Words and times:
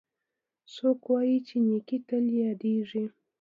څوک 0.73 0.99
وایي 1.09 1.37
چې 1.47 1.55
نیکۍ 1.67 1.97
تل 2.07 2.25
یادیږي 2.43 3.03